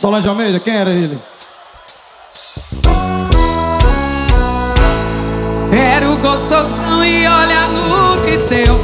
[0.00, 1.18] Solange Almeida, quem era ele?
[5.70, 8.80] Era o gostosão e olha no que deu.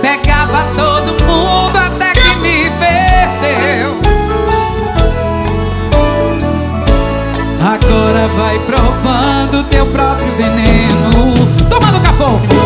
[0.00, 4.00] Pegava todo mundo até que me perdeu.
[7.60, 11.34] Agora vai provando teu próprio veneno.
[11.68, 12.59] Toma do cafofo.